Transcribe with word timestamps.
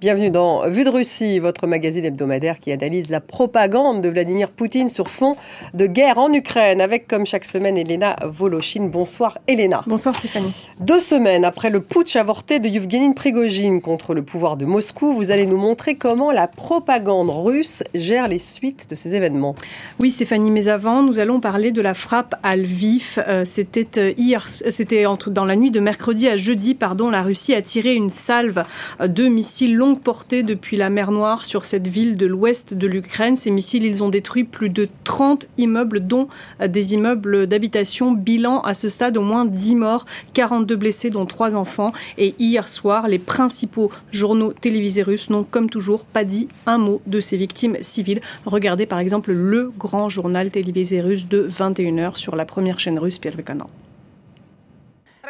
Bienvenue 0.00 0.30
dans 0.30 0.68
Vue 0.68 0.84
de 0.84 0.90
Russie, 0.90 1.38
votre 1.38 1.66
magazine 1.66 2.04
hebdomadaire 2.04 2.58
qui 2.58 2.72
analyse 2.72 3.10
la 3.10 3.20
propagande 3.20 4.02
de 4.02 4.08
Vladimir 4.08 4.50
Poutine 4.50 4.88
sur 4.88 5.08
fond 5.08 5.34
de 5.72 5.86
guerre 5.86 6.18
en 6.18 6.32
Ukraine, 6.32 6.80
avec 6.80 7.06
comme 7.06 7.24
chaque 7.24 7.44
semaine 7.44 7.78
Elena 7.78 8.16
Volochine. 8.26 8.90
Bonsoir 8.90 9.38
Elena. 9.46 9.82
Bonsoir 9.86 10.14
Stéphanie. 10.16 10.52
Deux 10.80 11.00
semaines 11.00 11.44
après 11.44 11.70
le 11.70 11.80
putsch 11.80 12.16
avorté 12.16 12.58
de 12.58 12.68
Yevgeny 12.68 13.14
Prigogine 13.14 13.80
contre 13.80 14.14
le 14.14 14.22
pouvoir 14.22 14.56
de 14.56 14.66
Moscou, 14.66 15.14
vous 15.14 15.30
allez 15.30 15.46
nous 15.46 15.56
montrer 15.56 15.94
comment 15.94 16.32
la 16.32 16.48
propagande 16.48 17.30
russe 17.30 17.82
gère 17.94 18.28
les 18.28 18.38
suites 18.38 18.90
de 18.90 18.96
ces 18.96 19.14
événements. 19.14 19.54
Oui 20.00 20.10
Stéphanie, 20.10 20.50
mais 20.50 20.68
avant, 20.68 21.02
nous 21.02 21.18
allons 21.18 21.40
parler 21.40 21.70
de 21.70 21.80
la 21.80 21.94
frappe 21.94 22.34
à 22.42 22.56
Lviv. 22.56 23.22
Euh, 23.28 23.44
c'était 23.46 24.00
euh, 24.00 24.12
hier, 24.18 24.46
c'était 24.48 25.04
dans 25.28 25.44
la 25.44 25.56
nuit 25.56 25.70
de 25.70 25.80
mercredi 25.80 26.28
à 26.28 26.36
jeudi, 26.36 26.74
pardon, 26.74 27.10
la 27.10 27.22
Russie 27.22 27.54
a 27.54 27.62
tiré 27.62 27.94
une 27.94 28.10
salve 28.10 28.64
de 29.00 29.28
missiles 29.28 29.76
longs 29.76 29.83
portés 29.92 30.42
depuis 30.42 30.78
la 30.78 30.88
mer 30.88 31.10
Noire 31.10 31.44
sur 31.44 31.66
cette 31.66 31.86
ville 31.86 32.16
de 32.16 32.24
l'ouest 32.24 32.72
de 32.72 32.86
l'Ukraine. 32.86 33.36
Ces 33.36 33.50
missiles, 33.50 33.84
ils 33.84 34.02
ont 34.02 34.08
détruit 34.08 34.44
plus 34.44 34.70
de 34.70 34.88
30 35.04 35.46
immeubles, 35.58 36.00
dont 36.00 36.28
euh, 36.62 36.68
des 36.68 36.94
immeubles 36.94 37.46
d'habitation. 37.46 38.12
Bilan 38.12 38.60
à 38.62 38.72
ce 38.72 38.88
stade, 38.88 39.18
au 39.18 39.22
moins 39.22 39.44
10 39.44 39.76
morts, 39.76 40.06
42 40.32 40.76
blessés, 40.76 41.10
dont 41.10 41.26
3 41.26 41.54
enfants. 41.54 41.92
Et 42.16 42.34
hier 42.38 42.66
soir, 42.66 43.06
les 43.06 43.18
principaux 43.18 43.90
journaux 44.10 44.52
télévisés 44.52 45.02
russes 45.02 45.28
n'ont, 45.28 45.44
comme 45.44 45.68
toujours, 45.68 46.04
pas 46.04 46.24
dit 46.24 46.48
un 46.66 46.78
mot 46.78 47.02
de 47.06 47.20
ces 47.20 47.36
victimes 47.36 47.76
civiles. 47.82 48.20
Regardez 48.46 48.86
par 48.86 48.98
exemple 48.98 49.32
le 49.32 49.70
grand 49.78 50.08
journal 50.08 50.50
télévisé 50.50 51.02
russe 51.02 51.28
de 51.28 51.46
21h 51.48 52.16
sur 52.16 52.36
la 52.36 52.46
première 52.46 52.80
chaîne 52.80 52.98
russe, 52.98 53.18
Pierre 53.18 53.36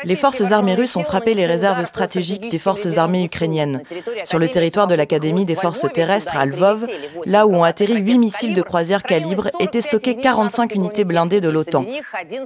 les 0.04 0.16
forces 0.16 0.52
armées 0.52 0.74
russes 0.74 0.96
ont 0.96 1.04
frappé 1.04 1.34
les 1.34 1.46
réserves 1.46 1.84
stratégiques 1.84 2.50
des 2.50 2.58
forces 2.58 2.98
armées 2.98 3.24
ukrainiennes. 3.24 3.82
Sur 4.24 4.38
le 4.38 4.48
territoire 4.48 4.86
de 4.86 4.94
l'Académie 4.94 5.46
des 5.46 5.54
forces 5.54 5.86
terrestres 5.92 6.36
à 6.36 6.46
Lvov, 6.46 6.86
là 7.26 7.46
où 7.46 7.54
ont 7.54 7.64
atterri 7.64 7.96
8 7.96 8.18
missiles 8.18 8.54
de 8.54 8.62
croisière 8.62 9.02
calibre, 9.02 9.48
étaient 9.60 9.80
stockées 9.80 10.16
45 10.16 10.74
unités 10.74 11.04
blindées 11.04 11.40
de 11.40 11.48
l'OTAN. 11.48 11.84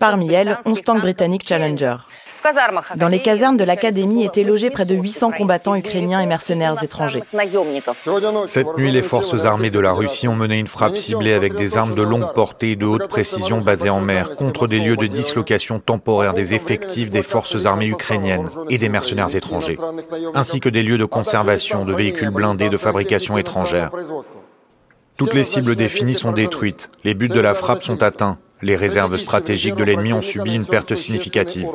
Parmi 0.01 0.33
elles, 0.33 0.59
11 0.65 0.83
tanks 0.83 1.01
britanniques 1.01 1.47
Challenger. 1.47 1.97
Dans 2.97 3.09
les 3.09 3.21
casernes 3.21 3.57
de 3.57 3.65
l'académie 3.65 4.25
étaient 4.25 4.45
logés 4.45 4.71
près 4.71 4.85
de 4.85 4.95
800 4.95 5.33
combattants 5.33 5.75
ukrainiens 5.75 6.21
et 6.21 6.27
mercenaires 6.27 6.83
étrangers. 6.83 7.23
Cette 8.47 8.77
nuit, 8.77 8.91
les 8.91 9.03
forces 9.03 9.45
armées 9.45 9.71
de 9.71 9.79
la 9.79 9.93
Russie 9.93 10.29
ont 10.29 10.35
mené 10.35 10.59
une 10.59 10.67
frappe 10.67 10.97
ciblée 10.97 11.33
avec 11.33 11.55
des 11.55 11.77
armes 11.77 11.95
de 11.95 12.03
longue 12.03 12.33
portée 12.35 12.73
et 12.73 12.77
de 12.77 12.87
haute 12.87 13.09
précision 13.09 13.61
basées 13.61 13.91
en 13.91 14.01
mer 14.01 14.35
contre 14.37 14.67
des 14.67 14.81
lieux 14.81 14.97
de 14.97 15.07
dislocation 15.07 15.79
temporaire 15.79 16.33
des 16.33 16.55
effectifs 16.55 17.11
des 17.11 17.23
forces 17.23 17.67
armées 17.67 17.89
ukrainiennes 17.89 18.49
et 18.71 18.79
des 18.79 18.89
mercenaires 18.89 19.35
étrangers, 19.35 19.79
ainsi 20.35 20.61
que 20.61 20.69
des 20.69 20.83
lieux 20.83 20.99
de 20.99 21.05
conservation 21.05 21.85
de 21.85 21.93
véhicules 21.93 22.31
blindés 22.31 22.69
de 22.71 22.77
fabrication 22.77 23.39
étrangère. 23.39 23.91
Toutes 25.17 25.35
les 25.35 25.45
cibles 25.45 25.75
définies 25.75 26.15
sont 26.15 26.33
détruites, 26.33 26.91
les 27.05 27.15
buts 27.15 27.29
de 27.29 27.41
la 27.41 27.55
frappe 27.55 27.83
sont 27.83 28.03
atteints, 28.03 28.39
les 28.63 28.77
réserves 28.77 29.17
stratégiques 29.17 29.75
de 29.75 29.85
l'ennemi 29.85 30.13
ont 30.13 30.23
subi 30.23 30.55
une 30.55 30.65
perte 30.65 30.95
significative. 30.95 31.69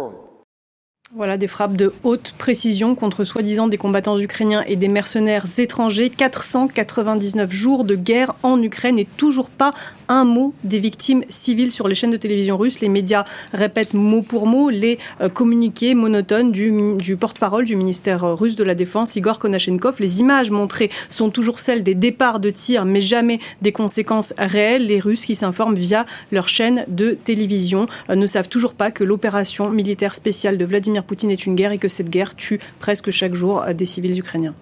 Voilà 1.16 1.38
des 1.38 1.48
frappes 1.48 1.78
de 1.78 1.94
haute 2.02 2.34
précision 2.40 2.96
contre 2.96 3.24
soi-disant 3.24 3.68
des 3.68 3.78
combattants 3.78 4.18
ukrainiens 4.18 4.64
et 4.66 4.76
des 4.76 4.88
mercenaires 4.88 5.46
étrangers. 5.60 6.10
499 6.10 7.52
jours 7.52 7.84
de 7.84 7.94
guerre 7.96 8.34
en 8.42 8.60
Ukraine 8.60 8.98
et 8.98 9.06
toujours 9.16 9.52
pas 9.52 9.76
un 10.08 10.24
mot 10.24 10.56
des 10.64 10.80
victimes 10.80 11.24
civiles 11.30 11.70
sur 11.70 11.88
les 11.88 11.94
chaînes 11.94 12.10
de 12.10 12.18
télévision 12.18 12.58
russes. 12.58 12.80
Les 12.80 12.90
médias 12.90 13.26
répètent 13.54 13.94
mot 13.94 14.24
pour 14.24 14.48
mot 14.48 14.72
les 14.72 14.98
euh, 15.22 15.30
communiqués 15.30 15.94
monotones 15.94 16.52
du, 16.52 17.16
porte-parole 17.16 17.66
du 17.66 17.76
ministère 17.76 18.36
russe 18.36 18.56
de 18.56 18.64
la 18.64 18.74
Défense, 18.74 19.16
Igor 19.16 19.38
Konashenkov. 19.38 19.98
Les 20.00 20.20
images 20.20 20.50
montrées 20.50 20.90
sont 21.10 21.30
toujours 21.30 21.60
celles 21.60 21.84
des 21.84 21.94
départs 21.94 22.40
de 22.40 22.50
tirs, 22.50 22.86
mais 22.86 23.02
jamais 23.02 23.38
des 23.62 23.72
conséquences 23.72 24.34
réelles. 24.40 24.88
Les 24.88 25.00
Russes 25.00 25.28
qui 25.28 25.36
s'informent 25.36 25.76
via 25.76 26.08
leur 26.32 26.50
chaîne 26.50 26.86
de 26.88 27.12
télévision 27.12 27.86
euh, 28.10 28.16
ne 28.16 28.26
savent 28.26 28.50
toujours 28.50 28.74
pas 28.74 28.90
que 28.90 29.04
l'opération 29.04 29.70
militaire 29.70 30.16
spéciale 30.16 30.58
de 30.58 30.66
Vladimir 30.66 31.03
Poutine 31.08 31.32
est 31.32 31.46
une 31.46 31.56
guerre 31.56 31.72
et 31.72 31.78
que 31.78 31.88
cette 31.88 32.10
guerre 32.10 32.36
tue 32.36 32.60
presque 32.80 33.12
chaque 33.12 33.34
jour 33.34 33.64
des 33.74 33.86
civils 33.86 34.18
ukrainiens. 34.18 34.56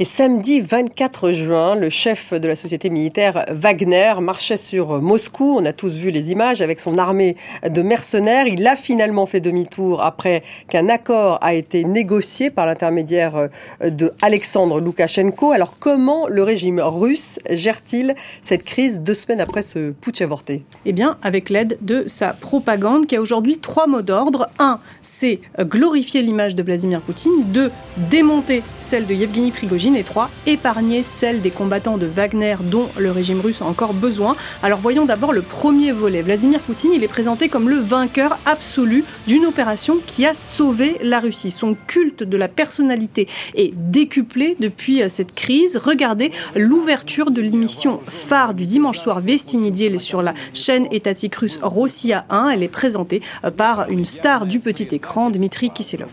Et 0.00 0.04
samedi 0.04 0.60
24 0.60 1.30
juin, 1.30 1.76
le 1.76 1.88
chef 1.88 2.34
de 2.34 2.48
la 2.48 2.56
société 2.56 2.90
militaire 2.90 3.44
Wagner 3.48 4.14
marchait 4.20 4.56
sur 4.56 5.00
Moscou. 5.00 5.54
On 5.56 5.64
a 5.64 5.72
tous 5.72 5.94
vu 5.94 6.10
les 6.10 6.32
images 6.32 6.60
avec 6.60 6.80
son 6.80 6.98
armée 6.98 7.36
de 7.64 7.80
mercenaires. 7.80 8.48
Il 8.48 8.66
a 8.66 8.74
finalement 8.74 9.24
fait 9.26 9.38
demi-tour 9.38 10.02
après 10.02 10.42
qu'un 10.68 10.88
accord 10.88 11.38
a 11.42 11.54
été 11.54 11.84
négocié 11.84 12.50
par 12.50 12.66
l'intermédiaire 12.66 13.50
de 13.84 14.12
Alexandre 14.20 14.80
Loukachenko. 14.80 15.52
Alors 15.52 15.74
comment 15.78 16.26
le 16.26 16.42
régime 16.42 16.80
russe 16.80 17.38
gère-t-il 17.48 18.16
cette 18.42 18.64
crise 18.64 18.98
deux 18.98 19.14
semaines 19.14 19.40
après 19.40 19.62
ce 19.62 19.92
putsch 19.92 20.22
avorté? 20.22 20.64
Eh 20.86 20.92
bien, 20.92 21.18
avec 21.22 21.50
l'aide 21.50 21.78
de 21.82 22.08
sa 22.08 22.32
propagande 22.32 23.06
qui 23.06 23.14
a 23.14 23.20
aujourd'hui 23.20 23.58
trois 23.58 23.86
mots 23.86 24.02
d'ordre. 24.02 24.48
Un, 24.58 24.80
c'est 25.02 25.38
glorifier 25.60 26.22
l'image 26.22 26.56
de 26.56 26.64
Vladimir 26.64 27.00
Poutine. 27.00 27.44
Deux, 27.52 27.70
démonter 28.10 28.64
celle 28.76 29.06
de 29.06 29.14
Yevgeny 29.14 29.52
Prigogine 29.52 29.83
et 29.92 30.02
trois, 30.02 30.30
épargner 30.46 31.02
celle 31.02 31.42
des 31.42 31.50
combattants 31.50 31.98
de 31.98 32.06
Wagner 32.06 32.56
dont 32.62 32.88
le 32.96 33.10
régime 33.10 33.40
russe 33.40 33.60
a 33.60 33.66
encore 33.66 33.92
besoin. 33.92 34.34
Alors 34.62 34.78
voyons 34.78 35.04
d'abord 35.04 35.34
le 35.34 35.42
premier 35.42 35.92
volet. 35.92 36.22
Vladimir 36.22 36.60
Poutine, 36.60 36.92
il 36.94 37.04
est 37.04 37.08
présenté 37.08 37.50
comme 37.50 37.68
le 37.68 37.76
vainqueur 37.76 38.38
absolu 38.46 39.04
d'une 39.26 39.44
opération 39.44 39.98
qui 40.06 40.24
a 40.24 40.32
sauvé 40.32 40.96
la 41.02 41.20
Russie. 41.20 41.50
Son 41.50 41.76
culte 41.86 42.22
de 42.22 42.36
la 42.38 42.48
personnalité 42.48 43.28
est 43.54 43.74
décuplé 43.74 44.56
depuis 44.58 45.02
euh, 45.02 45.08
cette 45.08 45.34
crise. 45.34 45.76
Regardez 45.76 46.32
l'ouverture 46.56 47.30
de 47.30 47.42
l'émission 47.42 48.00
phare 48.06 48.54
du 48.54 48.64
dimanche 48.64 48.98
soir 48.98 49.20
Vestinidil 49.20 50.00
sur 50.00 50.22
la 50.22 50.32
chaîne 50.54 50.88
étatique 50.92 51.34
russe 51.34 51.58
Rossiya 51.62 52.24
1. 52.30 52.48
Elle 52.50 52.62
est 52.62 52.68
présentée 52.68 53.20
euh, 53.44 53.50
par 53.50 53.90
une 53.90 54.06
star 54.06 54.46
du 54.46 54.60
petit 54.60 54.88
écran, 54.92 55.28
Dmitri 55.28 55.70
Kiselov. 55.70 56.08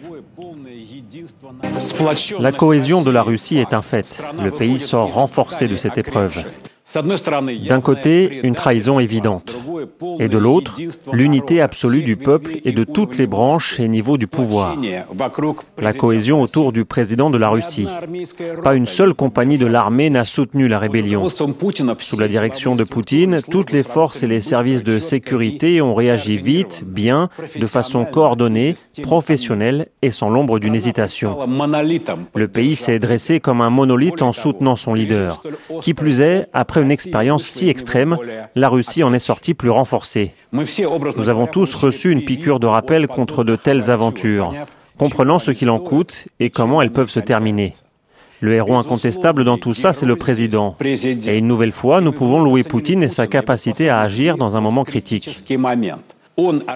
La 2.40 2.52
cohésion 2.52 3.02
de 3.02 3.12
la 3.12 3.22
Russie 3.22 3.58
est 3.58 3.74
un 3.74 3.82
fait. 3.82 4.22
Le 4.44 4.52
pays 4.52 4.80
sort 4.80 5.14
renforcé 5.14 5.68
de 5.68 5.76
cette 5.76 5.98
épreuve. 5.98 6.44
D'un 7.68 7.82
côté, 7.82 8.42
une 8.44 8.56
trahison 8.56 9.00
évidente, 9.00 9.54
et 10.20 10.28
de 10.28 10.38
l'autre, 10.38 10.78
l'unité 11.12 11.62
absolue 11.62 12.04
du 12.04 12.16
peuple 12.16 12.52
et 12.66 12.72
de 12.72 12.84
toutes 12.84 13.18
les 13.18 13.28
branches 13.28 13.80
et 13.80 13.88
niveaux 13.88 14.18
du 14.18 14.28
pouvoir. 14.28 14.78
La 15.80 15.94
cohésion 15.94 16.42
autour 16.42 16.72
du 16.72 16.86
président 16.86 17.30
de 17.30 17.38
la 17.38 17.50
Russie. 17.50 17.88
Pas 18.64 18.76
une 18.76 18.86
seule 18.86 19.14
compagnie 19.14 19.58
de 19.58 19.66
l'armée 19.66 20.10
n'a 20.10 20.26
soutenu 20.26 20.68
la 20.68 20.80
rébellion. 20.80 21.28
Sous 21.30 22.20
la 22.20 22.28
direction 22.28 22.76
de 22.76 22.84
Poutine, 22.84 23.40
toutes 23.50 23.72
les 23.72 23.84
forces 23.84 24.24
et 24.24 24.28
les 24.28 24.42
services 24.42 24.84
de 24.84 25.00
sécurité 25.00 25.82
ont 25.82 25.94
réagi 25.94 26.38
vite, 26.38 26.84
bien, 26.86 27.30
de 27.60 27.66
façon 27.68 28.06
coordonnée, 28.06 28.76
professionnelle 29.04 29.88
et 30.02 30.12
sans 30.12 30.30
l'ombre 30.30 30.60
d'une 30.60 30.76
hésitation. 30.76 31.38
Le 32.36 32.48
pays 32.48 32.76
s'est 32.76 33.00
dressé 33.00 33.40
comme 33.40 33.62
un 33.62 33.70
monolithe 33.70 34.22
en 34.22 34.34
soutenant 34.34 34.76
son 34.76 34.94
leader. 34.94 35.42
Qui 35.82 35.94
plus 35.94 36.22
est, 36.22 36.48
après 36.54 36.82
une 36.82 36.92
expérience 36.92 37.44
si 37.44 37.70
extrême, 37.70 38.18
la 38.56 38.70
Russie 38.70 39.04
en 39.04 39.14
est 39.14 39.20
sortie 39.20 39.54
plus 39.54 39.71
renforcée. 39.72 40.34
Nous 40.52 41.30
avons 41.30 41.48
tous 41.48 41.74
reçu 41.74 42.12
une 42.12 42.24
piqûre 42.24 42.60
de 42.60 42.68
rappel 42.68 43.08
contre 43.08 43.44
de 43.44 43.56
telles 43.56 43.90
aventures, 43.90 44.54
comprenant 44.98 45.40
ce 45.40 45.52
qu'il 45.52 45.70
en 45.70 45.80
coûte 45.80 46.28
et 46.40 46.50
comment 46.50 46.82
elles 46.82 46.92
peuvent 46.92 47.10
se 47.10 47.20
terminer. 47.20 47.74
Le 48.42 48.56
héros 48.56 48.76
incontestable 48.76 49.44
dans 49.44 49.60
tout 49.60 49.76
ça, 49.76 49.94
c'est 49.94 50.08
le 50.08 50.16
président. 50.16 50.76
Et 50.82 51.38
une 51.38 51.48
nouvelle 51.48 51.72
fois, 51.72 52.02
nous 52.02 52.12
pouvons 52.12 52.42
louer 52.42 52.64
Poutine 52.64 53.04
et 53.04 53.08
sa 53.08 53.28
capacité 53.28 53.90
à 53.90 54.00
agir 54.00 54.36
dans 54.36 54.58
un 54.58 54.62
moment 54.62 54.84
critique. 54.84 55.30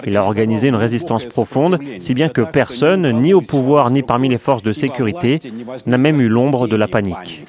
Il 0.06 0.16
a 0.16 0.24
organisé 0.24 0.68
une 0.68 0.76
résistance 0.76 1.24
profonde, 1.24 1.80
si 1.98 2.14
bien 2.14 2.28
que 2.28 2.42
personne, 2.42 3.20
ni 3.20 3.34
au 3.34 3.40
pouvoir 3.40 3.90
ni 3.90 4.02
parmi 4.02 4.28
les 4.28 4.38
forces 4.38 4.62
de 4.62 4.72
sécurité, 4.72 5.40
n'a 5.86 5.98
même 5.98 6.20
eu 6.20 6.28
l'ombre 6.28 6.68
de 6.68 6.76
la 6.76 6.86
panique. 6.86 7.42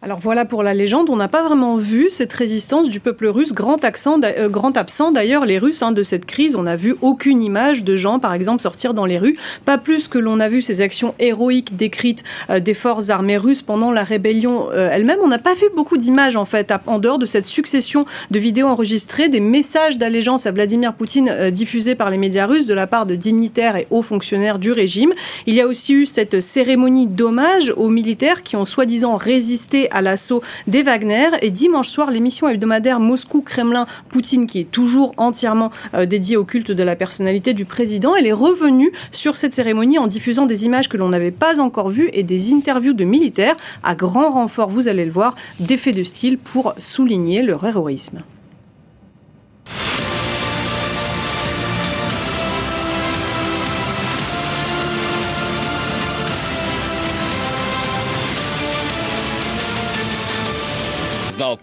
Alors 0.00 0.20
voilà 0.20 0.44
pour 0.44 0.62
la 0.62 0.74
légende, 0.74 1.10
on 1.10 1.16
n'a 1.16 1.26
pas 1.26 1.42
vraiment 1.42 1.76
vu 1.76 2.08
cette 2.08 2.32
résistance 2.32 2.88
du 2.88 3.00
peuple 3.00 3.26
russe, 3.26 3.52
grand, 3.52 3.84
euh, 3.84 4.72
absent 4.76 5.10
d'ailleurs 5.10 5.44
les 5.44 5.58
Russes 5.58 5.82
hein, 5.82 5.90
de 5.90 6.04
cette 6.04 6.24
crise. 6.24 6.54
On 6.54 6.62
n'a 6.62 6.76
vu 6.76 6.94
aucune 7.00 7.42
image 7.42 7.82
de 7.82 7.96
gens, 7.96 8.20
par 8.20 8.32
exemple, 8.32 8.62
sortir 8.62 8.94
dans 8.94 9.06
les 9.06 9.18
rues, 9.18 9.36
pas 9.64 9.76
plus 9.76 10.06
que 10.06 10.18
l'on 10.18 10.38
a 10.38 10.48
vu 10.48 10.62
ces 10.62 10.82
actions 10.82 11.16
héroïques 11.18 11.74
décrites 11.74 12.22
euh, 12.48 12.60
des 12.60 12.74
forces 12.74 13.10
armées 13.10 13.38
russes 13.38 13.62
pendant 13.62 13.90
la 13.90 14.04
rébellion 14.04 14.68
euh, 14.70 14.88
elle-même. 14.88 15.18
On 15.20 15.26
n'a 15.26 15.40
pas 15.40 15.54
vu 15.54 15.66
beaucoup 15.74 15.96
d'images 15.96 16.36
en 16.36 16.44
fait, 16.44 16.72
en 16.86 17.00
dehors 17.00 17.18
de 17.18 17.26
cette 17.26 17.46
succession 17.46 18.06
de 18.30 18.38
vidéos 18.38 18.68
enregistrées, 18.68 19.28
des 19.28 19.40
messages 19.40 19.98
d'allégeance 19.98 20.46
à 20.46 20.52
Vladimir 20.52 20.94
Poutine 20.94 21.50
diffusés 21.50 21.96
par 21.96 22.10
les 22.10 22.18
médias 22.18 22.46
russes 22.46 22.66
de 22.66 22.74
la 22.74 22.86
part 22.86 23.04
de 23.04 23.16
dignitaires 23.16 23.74
et 23.74 23.88
hauts 23.90 24.02
fonctionnaires 24.02 24.60
du 24.60 24.70
régime. 24.70 25.12
Il 25.46 25.56
y 25.56 25.60
a 25.60 25.66
aussi 25.66 25.92
eu 25.92 26.06
cette 26.06 26.40
cérémonie 26.40 27.08
d'hommage 27.08 27.74
aux 27.76 27.88
militaires 27.88 28.44
qui 28.44 28.54
ont 28.54 28.64
soi-disant 28.64 29.16
résisté 29.16 29.87
à 29.90 30.02
l'assaut 30.02 30.42
des 30.66 30.82
Wagner. 30.82 31.28
Et 31.42 31.50
dimanche 31.50 31.88
soir, 31.88 32.10
l'émission 32.10 32.48
hebdomadaire 32.48 33.00
Moscou-Kremlin-Poutine, 33.00 34.46
qui 34.46 34.60
est 34.60 34.70
toujours 34.70 35.12
entièrement 35.16 35.70
euh, 35.94 36.06
dédiée 36.06 36.36
au 36.36 36.44
culte 36.44 36.70
de 36.70 36.82
la 36.82 36.96
personnalité 36.96 37.54
du 37.54 37.64
président, 37.64 38.14
elle 38.14 38.26
est 38.26 38.32
revenue 38.32 38.92
sur 39.10 39.36
cette 39.36 39.54
cérémonie 39.54 39.98
en 39.98 40.06
diffusant 40.06 40.46
des 40.46 40.64
images 40.64 40.88
que 40.88 40.96
l'on 40.96 41.08
n'avait 41.08 41.30
pas 41.30 41.60
encore 41.60 41.90
vues 41.90 42.10
et 42.12 42.22
des 42.22 42.52
interviews 42.52 42.94
de 42.94 43.04
militaires 43.04 43.56
à 43.82 43.94
grand 43.94 44.30
renfort, 44.30 44.68
vous 44.68 44.88
allez 44.88 45.04
le 45.04 45.12
voir, 45.12 45.34
d'effets 45.60 45.92
de 45.92 46.02
style 46.02 46.38
pour 46.38 46.74
souligner 46.78 47.42
leur 47.42 47.64
héroïsme. 47.64 48.22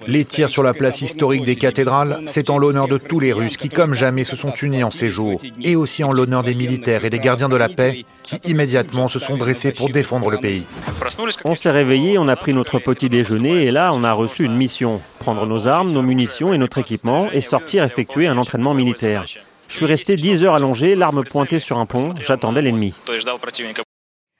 Les 0.07 0.25
tirs 0.25 0.49
sur 0.49 0.63
la 0.63 0.73
place 0.73 1.01
historique 1.01 1.43
des 1.43 1.55
cathédrales, 1.55 2.21
c'est 2.25 2.49
en 2.49 2.57
l'honneur 2.57 2.87
de 2.87 2.97
tous 2.97 3.19
les 3.19 3.33
Russes 3.33 3.57
qui, 3.57 3.69
comme 3.69 3.93
jamais, 3.93 4.23
se 4.23 4.35
sont 4.35 4.53
unis 4.53 4.83
en 4.83 4.91
ces 4.91 5.09
jours, 5.09 5.41
et 5.61 5.75
aussi 5.75 6.03
en 6.03 6.11
l'honneur 6.11 6.43
des 6.43 6.55
militaires 6.55 7.05
et 7.05 7.09
des 7.09 7.19
gardiens 7.19 7.49
de 7.49 7.55
la 7.55 7.69
paix 7.69 8.05
qui, 8.23 8.37
immédiatement, 8.45 9.07
se 9.07 9.19
sont 9.19 9.37
dressés 9.37 9.71
pour 9.71 9.89
défendre 9.89 10.29
le 10.29 10.39
pays. 10.39 10.65
On 11.43 11.55
s'est 11.55 11.71
réveillé, 11.71 12.17
on 12.17 12.27
a 12.27 12.35
pris 12.35 12.53
notre 12.53 12.79
petit 12.79 13.09
déjeuner, 13.09 13.65
et 13.65 13.71
là, 13.71 13.91
on 13.93 14.03
a 14.03 14.11
reçu 14.11 14.43
une 14.43 14.55
mission 14.55 15.01
prendre 15.19 15.45
nos 15.45 15.67
armes, 15.67 15.91
nos 15.91 16.03
munitions 16.03 16.53
et 16.53 16.57
notre 16.57 16.77
équipement, 16.77 17.29
et 17.31 17.41
sortir 17.41 17.83
effectuer 17.83 18.27
un 18.27 18.37
entraînement 18.37 18.73
militaire. 18.73 19.25
Je 19.67 19.75
suis 19.75 19.85
resté 19.85 20.15
10 20.15 20.43
heures 20.43 20.55
allongé, 20.55 20.95
l'arme 20.95 21.23
pointée 21.23 21.59
sur 21.59 21.77
un 21.77 21.85
pont, 21.85 22.13
j'attendais 22.19 22.61
l'ennemi. 22.61 22.93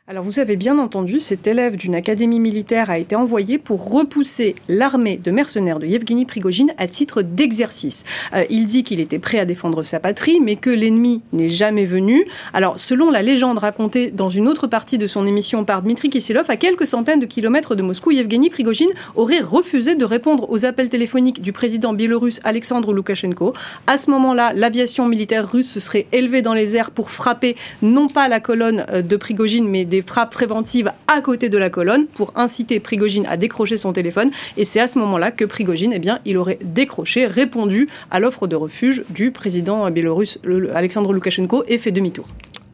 Alors 0.08 0.24
vous 0.24 0.40
avez 0.40 0.56
bien 0.56 0.78
entendu, 0.78 1.20
cet 1.20 1.48
élève 1.48 1.78
d'une 1.78 1.96
académie 1.96 2.40
militaire 2.40 2.92
a 2.92 3.00
été 3.00 3.16
envoyé 3.16 3.58
pour 3.58 3.90
repousser 3.90 4.54
l'armée 4.70 5.18
de 5.18 5.32
mercenaires 5.32 5.80
de 5.80 5.88
Yevgeny 5.88 6.28
Prigogine 6.28 6.76
à 6.78 6.88
titre 6.88 7.24
d'exercice. 7.24 8.04
Euh, 8.36 8.44
il 8.52 8.68
dit 8.68 8.84
qu'il 8.84 9.00
était 9.00 9.18
prêt 9.18 9.40
à 9.40 9.46
défendre 9.46 9.82
sa 9.82 10.00
patrie, 10.00 10.40
mais 10.40 10.58
que 10.58 10.70
l'ennemi 10.70 11.24
n'est 11.34 11.50
jamais 11.50 11.86
venu. 11.86 12.28
Alors 12.54 12.78
selon 12.78 13.10
la 13.10 13.24
légende 13.24 13.58
racontée 13.58 14.12
dans 14.12 14.30
une 14.30 14.48
autre 14.48 14.68
partie 14.68 15.00
de 15.00 15.08
son 15.08 15.26
émission 15.26 15.66
par 15.66 15.82
Dmitri 15.82 16.12
Kisilov, 16.12 16.52
à 16.52 16.56
quelques 16.56 16.86
centaines 16.86 17.20
de 17.20 17.26
kilomètres 17.26 17.74
de 17.74 17.82
Moscou, 17.82 18.12
Yevgeny 18.12 18.52
Prigogine 18.52 18.92
aurait 19.16 19.40
refusé 19.40 19.96
de 19.96 20.06
répondre 20.06 20.46
aux 20.52 20.68
appels 20.68 20.90
téléphoniques 20.90 21.42
du 21.42 21.52
président 21.52 21.94
biélorusse 21.94 22.42
Alexandre 22.44 22.94
Loukachenko. 22.94 23.56
À 23.88 23.98
ce 23.98 24.12
moment-là, 24.12 24.54
l'aviation 24.54 25.08
militaire 25.08 25.52
russe 25.52 25.72
se 25.72 25.80
serait 25.80 26.06
élevée 26.12 26.44
dans 26.44 26.54
les 26.54 26.76
airs 26.76 26.92
pour 26.92 27.10
frapper 27.10 27.56
non 27.82 28.06
pas 28.06 28.28
la 28.28 28.40
colonne 28.40 28.86
euh, 28.92 29.02
de 29.02 29.16
Prigogine, 29.16 29.68
mais 29.68 29.95
des 29.96 30.02
frappes 30.02 30.34
préventives 30.34 30.92
à 31.08 31.22
côté 31.22 31.48
de 31.48 31.58
la 31.58 31.70
colonne 31.70 32.06
pour 32.08 32.34
inciter 32.36 32.82
Prigogine 32.82 33.26
à 33.28 33.38
décrocher 33.38 33.78
son 33.78 33.94
téléphone. 33.94 34.30
Et 34.58 34.66
c'est 34.66 34.82
à 34.82 34.88
ce 34.88 35.00
moment-là 35.00 35.32
que 35.32 35.46
Prigogine, 35.46 35.94
eh 35.94 36.00
bien, 36.00 36.20
il 36.26 36.38
aurait 36.38 36.60
décroché, 36.62 37.28
répondu 37.28 37.88
à 38.12 38.20
l'offre 38.20 38.48
de 38.48 38.58
refuge 38.58 39.06
du 39.10 39.32
président 39.32 39.90
biélorusse 39.90 40.40
Alexandre 40.74 41.14
Loukachenko 41.14 41.64
et 41.70 41.78
fait 41.78 41.92
demi-tour. 41.92 42.28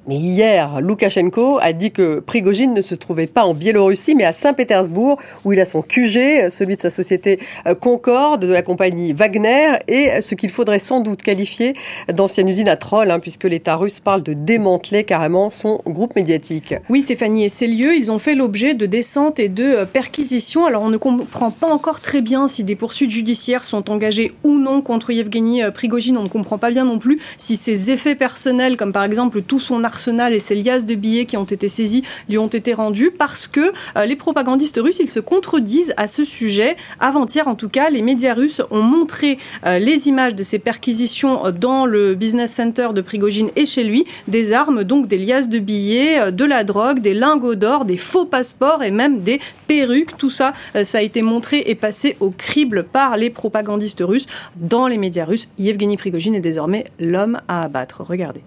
Mais 0.07 0.15
hier, 0.15 0.81
Loukachenko 0.81 1.59
a 1.61 1.73
dit 1.73 1.91
que 1.91 2.19
Prigogine 2.21 2.73
ne 2.73 2.81
se 2.81 2.95
trouvait 2.95 3.27
pas 3.27 3.43
en 3.43 3.53
Biélorussie, 3.53 4.15
mais 4.15 4.23
à 4.23 4.31
Saint-Pétersbourg, 4.31 5.19
où 5.45 5.53
il 5.53 5.59
a 5.59 5.65
son 5.65 5.83
QG, 5.83 6.49
celui 6.49 6.75
de 6.75 6.81
sa 6.81 6.89
société 6.89 7.39
euh, 7.67 7.75
Concorde, 7.75 8.47
de 8.47 8.51
la 8.51 8.63
compagnie 8.63 9.13
Wagner, 9.13 9.73
et 9.87 10.21
ce 10.21 10.33
qu'il 10.33 10.49
faudrait 10.49 10.79
sans 10.79 11.01
doute 11.01 11.21
qualifier 11.21 11.75
d'ancienne 12.11 12.49
usine 12.49 12.67
à 12.67 12.77
troll, 12.77 13.11
hein, 13.11 13.19
puisque 13.19 13.43
l'État 13.43 13.75
russe 13.75 13.99
parle 13.99 14.23
de 14.23 14.33
démanteler 14.33 15.03
carrément 15.03 15.51
son 15.51 15.81
groupe 15.85 16.15
médiatique. 16.15 16.73
Oui, 16.89 17.03
Stéphanie, 17.03 17.45
et 17.45 17.49
ces 17.49 17.67
lieux, 17.67 17.95
ils 17.95 18.09
ont 18.09 18.19
fait 18.19 18.33
l'objet 18.33 18.73
de 18.73 18.87
descentes 18.87 19.39
et 19.39 19.49
de 19.49 19.63
euh, 19.63 19.85
perquisitions. 19.85 20.65
Alors, 20.65 20.81
on 20.81 20.89
ne 20.89 20.97
comprend 20.97 21.51
pas 21.51 21.67
encore 21.67 21.99
très 21.99 22.21
bien 22.21 22.47
si 22.47 22.63
des 22.63 22.75
poursuites 22.75 23.11
judiciaires 23.11 23.63
sont 23.63 23.91
engagées 23.91 24.31
ou 24.43 24.57
non 24.57 24.81
contre 24.81 25.11
Yevgeny 25.11 25.61
euh, 25.61 25.69
Prigogine. 25.69 26.17
On 26.17 26.23
ne 26.23 26.27
comprend 26.27 26.57
pas 26.57 26.71
bien 26.71 26.85
non 26.85 26.97
plus 26.97 27.19
si 27.37 27.55
ses 27.55 27.91
effets 27.91 28.15
personnels, 28.15 28.77
comme 28.77 28.93
par 28.93 29.03
exemple 29.03 29.43
tout 29.43 29.59
son 29.59 29.83
arsenal 29.91 30.33
et 30.33 30.39
ces 30.39 30.55
liasses 30.55 30.85
de 30.85 30.95
billets 30.95 31.25
qui 31.25 31.35
ont 31.35 31.43
été 31.43 31.67
saisis 31.67 32.03
lui 32.29 32.37
ont 32.37 32.47
été 32.47 32.73
rendus 32.73 33.11
parce 33.11 33.47
que 33.47 33.73
euh, 33.97 34.05
les 34.05 34.15
propagandistes 34.15 34.79
russes, 34.81 34.99
ils 34.99 35.09
se 35.09 35.19
contredisent 35.19 35.93
à 35.97 36.07
ce 36.07 36.23
sujet. 36.23 36.77
Avant-hier, 37.01 37.47
en 37.49 37.55
tout 37.55 37.67
cas, 37.67 37.89
les 37.89 38.01
médias 38.01 38.33
russes 38.33 38.61
ont 38.71 38.81
montré 38.81 39.37
euh, 39.65 39.79
les 39.79 40.07
images 40.07 40.33
de 40.33 40.43
ces 40.43 40.59
perquisitions 40.59 41.45
euh, 41.45 41.51
dans 41.51 41.85
le 41.85 42.15
business 42.15 42.53
center 42.53 42.89
de 42.93 43.01
Prigogine 43.01 43.49
et 43.57 43.65
chez 43.65 43.83
lui, 43.83 44.05
des 44.29 44.53
armes, 44.53 44.85
donc 44.85 45.07
des 45.07 45.17
liasses 45.17 45.49
de 45.49 45.59
billets, 45.59 46.31
de 46.31 46.45
la 46.45 46.63
drogue, 46.63 46.99
des 47.01 47.13
lingots 47.13 47.55
d'or, 47.55 47.83
des 47.83 47.97
faux 47.97 48.25
passeports 48.25 48.83
et 48.83 48.91
même 48.91 49.19
des 49.19 49.41
perruques. 49.67 50.15
Tout 50.17 50.29
ça, 50.29 50.53
ça 50.85 50.99
a 50.99 51.01
été 51.01 51.21
montré 51.21 51.63
et 51.65 51.75
passé 51.75 52.15
au 52.21 52.29
crible 52.29 52.83
par 52.83 53.17
les 53.17 53.29
propagandistes 53.29 54.03
russes 54.05 54.27
dans 54.55 54.87
les 54.87 54.97
médias 54.97 55.25
russes. 55.25 55.49
Yevgeny 55.59 55.97
Prigogine 55.97 56.35
est 56.35 56.41
désormais 56.41 56.85
l'homme 56.99 57.41
à 57.47 57.63
abattre. 57.63 58.03
Regardez. 58.07 58.41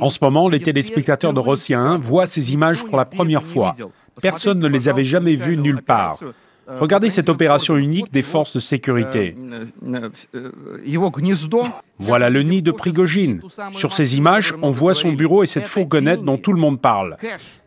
En 0.00 0.08
ce 0.10 0.18
moment, 0.22 0.48
les 0.48 0.60
téléspectateurs 0.60 1.32
de 1.32 1.40
Russia 1.40 1.80
1 1.80 1.98
voient 1.98 2.26
ces 2.26 2.52
images 2.52 2.84
pour 2.84 2.96
la 2.96 3.04
première 3.04 3.44
fois. 3.44 3.74
Personne 4.20 4.60
ne 4.60 4.68
les 4.68 4.88
avait 4.88 5.04
jamais 5.04 5.36
vues 5.36 5.56
nulle 5.56 5.82
part. 5.82 6.18
Regardez 6.66 7.10
cette 7.10 7.28
opération 7.28 7.76
unique 7.76 8.10
des 8.12 8.22
forces 8.22 8.54
de 8.54 8.60
sécurité. 8.60 9.36
Voilà 11.98 12.30
le 12.30 12.42
nid 12.42 12.62
de 12.62 12.72
Prigogine. 12.72 13.42
Sur 13.72 13.92
ces 13.92 14.16
images, 14.16 14.54
on 14.62 14.70
voit 14.70 14.94
son 14.94 15.12
bureau 15.12 15.42
et 15.42 15.46
cette 15.46 15.68
fourgonnette 15.68 16.22
dont 16.24 16.38
tout 16.38 16.52
le 16.52 16.60
monde 16.60 16.80
parle. 16.80 17.16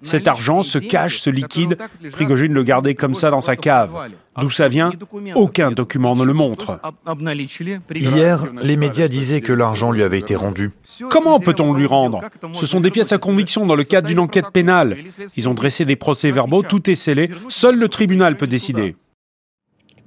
Cet 0.01 0.27
argent, 0.27 0.61
ce 0.61 0.79
cash, 0.79 1.19
ce 1.19 1.29
liquide, 1.29 1.77
Prigogine 2.11 2.53
le 2.53 2.63
gardait 2.63 2.95
comme 2.95 3.13
ça 3.13 3.29
dans 3.29 3.41
sa 3.41 3.55
cave. 3.55 3.93
D'où 4.39 4.49
ça 4.49 4.67
vient 4.67 4.91
Aucun 5.35 5.71
document 5.71 6.15
ne 6.15 6.23
le 6.23 6.33
montre. 6.33 6.79
Hier, 7.95 8.45
les 8.61 8.77
médias 8.77 9.07
disaient 9.07 9.41
que 9.41 9.53
l'argent 9.53 9.91
lui 9.91 10.03
avait 10.03 10.19
été 10.19 10.35
rendu. 10.35 10.71
Comment 11.09 11.39
peut-on 11.39 11.73
lui 11.73 11.85
rendre? 11.85 12.21
Ce 12.53 12.65
sont 12.65 12.79
des 12.79 12.91
pièces 12.91 13.11
à 13.11 13.17
conviction 13.17 13.65
dans 13.65 13.75
le 13.75 13.83
cadre 13.83 14.07
d'une 14.07 14.19
enquête 14.19 14.51
pénale. 14.53 14.97
Ils 15.35 15.49
ont 15.49 15.53
dressé 15.53 15.85
des 15.85 15.95
procès-verbaux, 15.95 16.63
tout 16.63 16.89
est 16.89 16.95
scellé, 16.95 17.29
seul 17.49 17.77
le 17.77 17.89
tribunal 17.89 18.37
peut 18.37 18.47
décider. 18.47 18.95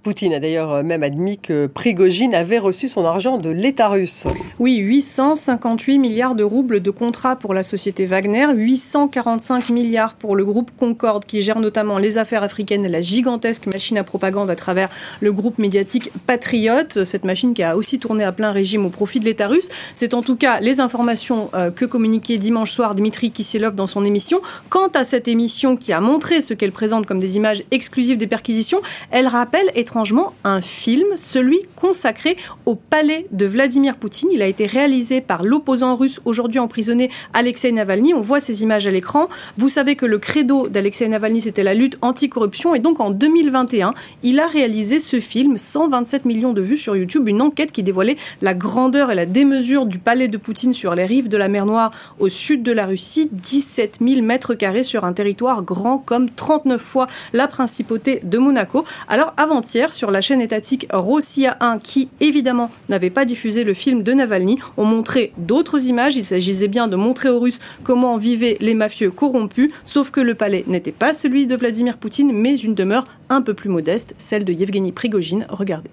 Poutine 0.02 0.32
a 0.32 0.40
d'ailleurs 0.40 0.72
euh, 0.72 0.82
même 0.82 1.02
admis 1.02 1.36
que 1.36 1.66
Prigogine 1.66 2.34
avait 2.34 2.58
reçu 2.58 2.88
son 2.88 3.04
argent 3.04 3.36
de 3.36 3.50
l'État 3.50 3.88
russe. 3.88 4.26
Oui, 4.58 4.76
858 4.78 5.98
milliards 5.98 6.34
de 6.34 6.42
roubles 6.42 6.80
de 6.80 6.90
contrats 6.90 7.36
pour 7.36 7.52
la 7.52 7.62
société 7.62 8.06
Wagner, 8.06 8.46
845 8.54 9.68
milliards 9.68 10.14
pour 10.14 10.36
le 10.36 10.44
groupe 10.44 10.70
Concorde 10.78 11.26
qui 11.26 11.42
gère 11.42 11.60
notamment 11.60 11.98
les 11.98 12.16
affaires 12.16 12.42
africaines 12.42 12.86
la 12.86 13.02
gigantesque 13.02 13.66
machine 13.66 13.98
à 13.98 14.04
propagande 14.04 14.48
à 14.48 14.56
travers 14.56 14.88
le 15.20 15.32
groupe 15.32 15.58
médiatique 15.58 16.10
Patriote, 16.26 17.04
cette 17.04 17.24
machine 17.24 17.52
qui 17.52 17.62
a 17.62 17.76
aussi 17.76 17.98
tourné 17.98 18.24
à 18.24 18.32
plein 18.32 18.52
régime 18.52 18.86
au 18.86 18.90
profit 18.90 19.20
de 19.20 19.26
l'État 19.26 19.48
russe. 19.48 19.68
C'est 19.92 20.14
en 20.14 20.22
tout 20.22 20.36
cas 20.36 20.60
les 20.60 20.80
informations 20.80 21.50
euh, 21.52 21.70
que 21.70 21.84
communiquait 21.84 22.38
dimanche 22.38 22.72
soir 22.72 22.94
Dmitri 22.94 23.32
Kiselov 23.32 23.74
dans 23.74 23.86
son 23.86 24.04
émission. 24.04 24.40
Quant 24.70 24.88
à 24.88 25.04
cette 25.04 25.28
émission 25.28 25.76
qui 25.76 25.92
a 25.92 26.00
montré 26.00 26.40
ce 26.40 26.54
qu'elle 26.54 26.72
présente 26.72 27.04
comme 27.04 27.20
des 27.20 27.36
images 27.36 27.64
exclusives 27.70 28.16
des 28.16 28.26
perquisitions, 28.26 28.80
elle 29.10 29.26
rappelle 29.26 29.70
étrangement 29.90 30.34
un 30.44 30.60
film, 30.60 31.16
celui 31.16 31.58
consacré 31.74 32.36
au 32.64 32.76
palais 32.76 33.26
de 33.32 33.44
Vladimir 33.44 33.96
Poutine. 33.96 34.28
Il 34.30 34.40
a 34.40 34.46
été 34.46 34.64
réalisé 34.64 35.20
par 35.20 35.42
l'opposant 35.42 35.96
russe 35.96 36.20
aujourd'hui 36.24 36.60
emprisonné 36.60 37.10
Alexei 37.34 37.72
Navalny. 37.72 38.14
On 38.14 38.20
voit 38.20 38.38
ces 38.38 38.62
images 38.62 38.86
à 38.86 38.92
l'écran. 38.92 39.28
Vous 39.58 39.68
savez 39.68 39.96
que 39.96 40.06
le 40.06 40.20
credo 40.20 40.68
d'Alexei 40.68 41.08
Navalny, 41.08 41.42
c'était 41.42 41.64
la 41.64 41.74
lutte 41.74 41.98
anticorruption. 42.02 42.72
Et 42.76 42.78
donc 42.78 43.00
en 43.00 43.10
2021, 43.10 43.92
il 44.22 44.38
a 44.38 44.46
réalisé 44.46 45.00
ce 45.00 45.18
film, 45.18 45.56
127 45.56 46.24
millions 46.24 46.52
de 46.52 46.62
vues 46.62 46.78
sur 46.78 46.94
YouTube, 46.94 47.26
une 47.26 47.42
enquête 47.42 47.72
qui 47.72 47.82
dévoilait 47.82 48.16
la 48.42 48.54
grandeur 48.54 49.10
et 49.10 49.16
la 49.16 49.26
démesure 49.26 49.86
du 49.86 49.98
palais 49.98 50.28
de 50.28 50.36
Poutine 50.36 50.72
sur 50.72 50.94
les 50.94 51.04
rives 51.04 51.28
de 51.28 51.36
la 51.36 51.48
mer 51.48 51.66
Noire 51.66 51.90
au 52.20 52.28
sud 52.28 52.62
de 52.62 52.70
la 52.70 52.86
Russie. 52.86 53.28
17 53.32 53.98
000 54.06 54.22
mètres 54.22 54.54
carrés 54.54 54.84
sur 54.84 55.04
un 55.04 55.12
territoire 55.12 55.64
grand 55.64 55.98
comme 55.98 56.30
39 56.30 56.80
fois 56.80 57.08
la 57.32 57.48
principauté 57.48 58.20
de 58.22 58.38
Monaco. 58.38 58.84
Alors 59.08 59.34
avant-hier, 59.36 59.79
sur 59.88 60.10
la 60.10 60.20
chaîne 60.20 60.40
étatique 60.40 60.86
Rossiya 60.92 61.56
1, 61.60 61.78
qui 61.78 62.08
évidemment 62.20 62.70
n'avait 62.88 63.10
pas 63.10 63.24
diffusé 63.24 63.64
le 63.64 63.74
film 63.74 64.02
de 64.02 64.12
Navalny, 64.12 64.58
ont 64.76 64.84
montré 64.84 65.32
d'autres 65.38 65.86
images. 65.86 66.16
Il 66.16 66.24
s'agissait 66.24 66.68
bien 66.68 66.88
de 66.88 66.96
montrer 66.96 67.30
aux 67.30 67.40
Russes 67.40 67.60
comment 67.82 68.18
vivaient 68.18 68.58
les 68.60 68.74
mafieux 68.74 69.10
corrompus, 69.10 69.70
sauf 69.84 70.10
que 70.10 70.20
le 70.20 70.34
palais 70.34 70.64
n'était 70.66 70.92
pas 70.92 71.14
celui 71.14 71.46
de 71.46 71.56
Vladimir 71.56 71.96
Poutine, 71.96 72.32
mais 72.32 72.56
une 72.56 72.74
demeure 72.74 73.06
un 73.28 73.42
peu 73.42 73.54
plus 73.54 73.70
modeste, 73.70 74.14
celle 74.18 74.44
de 74.44 74.52
Yevgeny 74.52 74.92
Prigogine. 74.92 75.46
Regardez. 75.48 75.90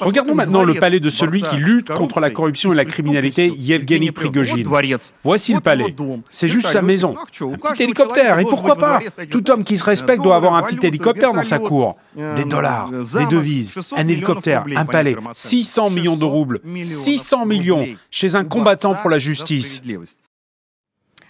Regardons 0.00 0.34
maintenant 0.34 0.64
le 0.64 0.74
palais 0.74 1.00
de 1.00 1.10
celui 1.10 1.42
qui 1.42 1.56
lutte 1.56 1.92
contre 1.92 2.20
la 2.20 2.30
corruption 2.30 2.72
et 2.72 2.76
la 2.76 2.84
criminalité, 2.84 3.48
Yevgeny 3.48 4.10
Prigogine. 4.10 4.66
Voici 5.24 5.54
le 5.54 5.60
palais. 5.60 5.94
C'est 6.28 6.48
juste 6.48 6.68
sa 6.68 6.82
maison. 6.82 7.14
Un 7.16 7.56
petit 7.56 7.84
hélicoptère, 7.84 8.38
et 8.38 8.44
pourquoi 8.44 8.76
pas? 8.76 9.00
Tout 9.30 9.50
homme 9.50 9.64
qui 9.64 9.76
se 9.76 9.84
respecte 9.84 10.22
doit 10.22 10.36
avoir 10.36 10.54
un 10.54 10.62
petit 10.62 10.86
hélicoptère 10.86 11.32
dans 11.32 11.42
sa 11.42 11.58
cour. 11.58 11.96
Des 12.36 12.44
dollars, 12.44 12.90
des 12.90 13.26
devises, 13.26 13.92
un 13.96 14.08
hélicoptère, 14.08 14.64
un 14.76 14.84
palais, 14.84 15.16
600 15.32 15.90
millions 15.90 16.16
de 16.16 16.24
roubles, 16.24 16.60
600 16.84 17.46
millions 17.46 17.86
chez 18.10 18.36
un 18.36 18.44
combattant 18.44 18.94
pour 18.94 19.10
la 19.10 19.18
justice. 19.18 19.82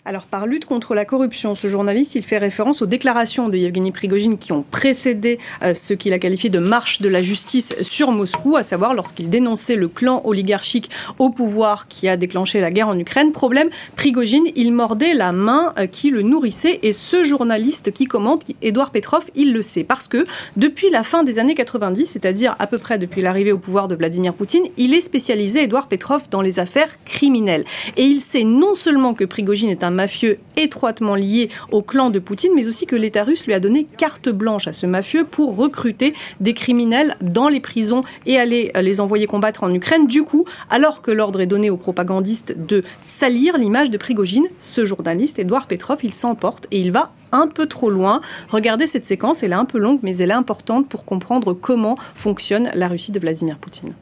Alors, 0.04 0.24
par 0.24 0.48
lutte 0.48 0.64
contre 0.64 0.96
la 0.96 1.04
corruption, 1.04 1.54
ce 1.54 1.68
journaliste, 1.68 2.16
il 2.16 2.24
fait 2.24 2.38
référence 2.38 2.82
aux 2.82 2.86
déclarations 2.86 3.48
de 3.48 3.56
Yevgeny 3.56 3.92
Prigogine 3.92 4.36
qui 4.36 4.50
ont 4.50 4.64
précédé 4.68 5.38
euh, 5.62 5.74
ce 5.74 5.94
qu'il 5.94 6.12
a 6.12 6.18
qualifié 6.18 6.50
de 6.50 6.58
marche 6.58 7.00
de 7.00 7.08
la 7.08 7.22
justice 7.22 7.72
sur 7.82 8.10
Moscou, 8.10 8.56
à 8.56 8.64
savoir 8.64 8.94
lorsqu'il 8.94 9.30
dénonçait 9.30 9.76
le 9.76 9.86
clan 9.86 10.20
oligarchique 10.24 10.90
au 11.20 11.30
pouvoir 11.30 11.86
qui 11.86 12.08
a 12.08 12.16
déclenché 12.16 12.60
la 12.60 12.72
guerre 12.72 12.88
en 12.88 12.98
Ukraine. 12.98 13.30
Problème, 13.30 13.70
Prigogine, 13.94 14.42
il 14.56 14.72
mordait 14.72 15.14
la 15.14 15.30
main 15.30 15.72
euh, 15.78 15.86
qui 15.86 16.10
le 16.10 16.22
nourrissait 16.22 16.80
et 16.82 16.90
ce 16.90 17.22
journaliste 17.22 17.92
qui 17.92 18.06
commente, 18.06 18.42
Edouard 18.60 18.90
Petrov, 18.90 19.22
il 19.36 19.52
le 19.52 19.62
sait 19.62 19.84
parce 19.84 20.08
que 20.08 20.24
depuis 20.56 20.90
la 20.90 21.04
fin 21.04 21.22
des 21.22 21.38
années 21.38 21.54
90, 21.54 22.06
c'est-à-dire 22.06 22.56
à 22.58 22.66
peu 22.66 22.78
près 22.78 22.98
depuis 22.98 23.22
l'arrivée 23.22 23.52
au 23.52 23.58
pouvoir 23.58 23.86
de 23.86 23.94
Vladimir 23.94 24.34
Poutine, 24.34 24.64
il 24.78 24.94
est 24.94 25.00
spécialisé, 25.00 25.62
Edouard 25.62 25.86
Petrov, 25.86 26.22
dans 26.28 26.42
les 26.42 26.58
affaires 26.58 26.96
criminelles. 27.04 27.64
Et 27.96 28.02
il 28.02 28.20
sait 28.20 28.42
non 28.42 28.74
seulement 28.74 29.14
que 29.14 29.24
Prigogine 29.24 29.70
est 29.70 29.84
un 29.84 29.91
mafieux 29.92 30.38
étroitement 30.56 31.14
lié 31.14 31.48
au 31.70 31.82
clan 31.82 32.10
de 32.10 32.18
Poutine, 32.18 32.52
mais 32.54 32.68
aussi 32.68 32.86
que 32.86 32.96
l'État 32.96 33.24
russe 33.24 33.46
lui 33.46 33.54
a 33.54 33.60
donné 33.60 33.86
carte 33.96 34.28
blanche 34.28 34.66
à 34.66 34.72
ce 34.72 34.86
mafieux 34.86 35.24
pour 35.24 35.56
recruter 35.56 36.14
des 36.40 36.54
criminels 36.54 37.16
dans 37.20 37.48
les 37.48 37.60
prisons 37.60 38.02
et 38.26 38.38
aller 38.38 38.72
les 38.80 39.00
envoyer 39.00 39.26
combattre 39.26 39.62
en 39.64 39.72
Ukraine. 39.72 40.06
Du 40.06 40.22
coup, 40.22 40.44
alors 40.70 41.02
que 41.02 41.10
l'ordre 41.10 41.40
est 41.40 41.46
donné 41.46 41.70
aux 41.70 41.76
propagandistes 41.76 42.54
de 42.56 42.82
salir 43.00 43.58
l'image 43.58 43.90
de 43.90 43.98
Prigogine, 43.98 44.46
ce 44.58 44.84
journaliste, 44.84 45.38
Edouard 45.38 45.66
Petrov, 45.66 45.98
il 46.02 46.14
s'emporte 46.14 46.66
et 46.70 46.80
il 46.80 46.92
va 46.92 47.12
un 47.32 47.46
peu 47.46 47.66
trop 47.66 47.90
loin. 47.90 48.20
Regardez 48.50 48.86
cette 48.86 49.04
séquence, 49.04 49.42
elle 49.42 49.52
est 49.52 49.56
un 49.56 49.64
peu 49.64 49.78
longue, 49.78 50.00
mais 50.02 50.16
elle 50.18 50.30
est 50.30 50.34
importante 50.34 50.88
pour 50.88 51.04
comprendre 51.04 51.54
comment 51.54 51.96
fonctionne 52.14 52.70
la 52.74 52.88
Russie 52.88 53.12
de 53.12 53.18
Vladimir 53.18 53.58
Poutine. 53.58 53.94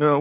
Euh, 0.00 0.16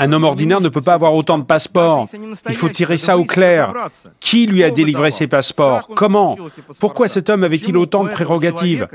un 0.00 0.12
homme 0.12 0.24
ordinaire 0.24 0.60
ne 0.62 0.70
peut 0.70 0.80
pas 0.80 0.94
avoir 0.94 1.14
autant 1.14 1.38
de 1.38 1.44
passeports. 1.44 2.08
Il 2.48 2.54
faut 2.54 2.70
tirer 2.70 2.96
ça 2.96 3.18
au 3.18 3.24
clair. 3.24 3.72
Qui 4.18 4.46
lui 4.46 4.64
a 4.64 4.70
délivré 4.70 5.10
ses 5.10 5.26
passeports? 5.26 5.88
Comment? 5.94 6.38
Pourquoi 6.80 7.06
cet 7.06 7.28
homme 7.28 7.44
avait-il 7.44 7.76
autant 7.76 8.04
de 8.04 8.08
prérogatives? 8.08 8.88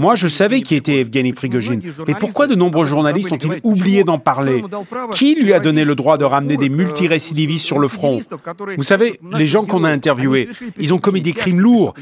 Moi, 0.00 0.14
je 0.14 0.28
savais 0.28 0.62
qui 0.62 0.74
était 0.74 1.00
Evgeny 1.00 1.32
Prigogine. 1.32 1.82
Mais 2.08 2.14
pourquoi 2.14 2.46
de 2.46 2.54
nombreux 2.54 2.86
journalistes 2.86 3.30
ont-ils 3.30 3.60
oublié 3.62 4.04
d'en 4.04 4.18
parler? 4.18 4.64
Qui 5.12 5.34
lui 5.34 5.52
a 5.52 5.60
donné 5.60 5.84
le 5.84 5.94
droit 5.94 6.16
de 6.16 6.24
ramener 6.24 6.56
des 6.56 6.68
multirécidivistes 6.68 7.66
sur 7.66 7.78
le 7.78 7.88
front? 7.88 8.20
Vous 8.76 8.82
savez, 8.82 9.20
les 9.32 9.46
gens 9.46 9.64
qu'on 9.64 9.84
a 9.84 9.90
interviewés, 9.90 10.48
ils 10.78 10.94
ont 10.94 10.98
commis 10.98 11.20
des 11.20 11.32
crimes 11.32 11.60
lourds. 11.60 11.94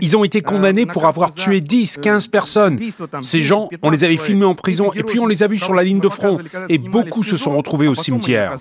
Ils 0.00 0.16
ont 0.16 0.24
été 0.24 0.40
condamnés 0.40 0.86
pour 0.86 1.06
avoir 1.06 1.34
tué 1.34 1.60
10, 1.60 1.98
15 1.98 2.26
personnes. 2.28 2.78
Ces 3.22 3.42
gens, 3.42 3.68
on 3.82 3.90
les 3.90 4.04
avait 4.04 4.16
filmés 4.16 4.46
en 4.46 4.54
prison 4.54 4.90
et 4.92 5.02
puis 5.02 5.20
on 5.20 5.26
les 5.26 5.42
a 5.42 5.46
vus 5.46 5.58
sur 5.58 5.74
la 5.74 5.84
ligne 5.84 6.00
de 6.00 6.08
front. 6.08 6.38
Et 6.68 6.78
beaucoup 6.78 7.22
se 7.22 7.36
sont 7.36 7.56
retrouvés 7.56 7.88
au 7.88 7.94
cimetière. 7.94 8.56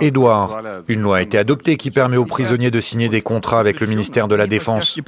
Édouard, 0.00 0.62
une 0.88 1.00
loi 1.00 1.16
a 1.18 1.22
été 1.22 1.38
adoptée 1.38 1.76
qui 1.76 1.90
permet 1.90 2.16
aux 2.16 2.26
prisonniers 2.26 2.70
de 2.70 2.80
signer 2.80 3.08
des 3.08 3.22
contrats 3.22 3.60
avec 3.60 3.80
le 3.80 3.86
ministère 3.86 4.28
de 4.28 4.34
la 4.34 4.46
Défense. 4.46 4.98